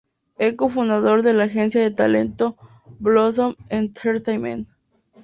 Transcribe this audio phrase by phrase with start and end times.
[0.45, 2.45] E co-fundador de la agencia de talento
[3.03, 3.51] Blossom
[3.81, 4.63] Entertainment.